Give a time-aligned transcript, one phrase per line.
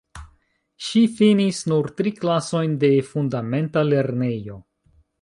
[0.85, 4.61] Ŝi finis nur tri klasojn de fundamenta lernejo.